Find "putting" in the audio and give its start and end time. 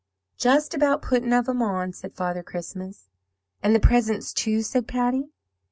1.03-1.31